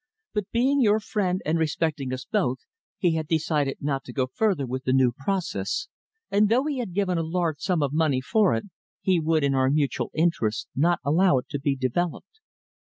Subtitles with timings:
[0.33, 2.57] But, being your friend, and respecting us both,
[2.97, 5.89] he had decided not to go further with the new process,
[6.31, 8.65] and though he had given a large sum of money for it,
[9.01, 12.39] he would, in our mutual interests, not allow it to be developed.